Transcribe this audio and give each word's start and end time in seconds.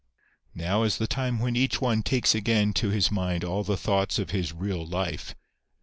"Now 0.55 0.81
is 0.81 0.97
the 0.97 1.05
time 1.05 1.37
when 1.37 1.55
each 1.55 1.79
one 1.79 2.01
takes 2.01 2.33
again 2.33 2.73
to 2.73 2.89
his 2.89 3.11
mind 3.11 3.43
all 3.43 3.63
the 3.63 3.77
thoughts 3.77 4.17
of 4.17 4.31
his 4.31 4.51
real 4.51 4.83
life. 4.83 5.35